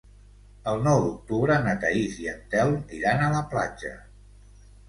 [0.71, 3.93] El nou d'octubre na Thaís i en Telm iran a la platja.